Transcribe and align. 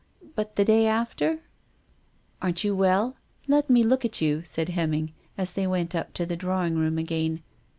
But 0.33 0.55
the 0.55 0.65
day 0.65 0.87
after 0.87 1.41
""Aren't 2.41 2.63
you 2.63 2.75
well? 2.75 3.17
Let 3.47 3.69
me 3.69 3.83
look 3.83 4.03
at 4.03 4.19
you," 4.19 4.41
said 4.43 4.69
Hemming, 4.69 5.13
as 5.37 5.53
they 5.53 5.67
went 5.67 5.93
up 5.93 6.11
to 6.15 6.25
the 6.25 6.35
draw 6.35 6.65
ing 6.65 6.73
room 6.75 6.97
again. 6.97 7.43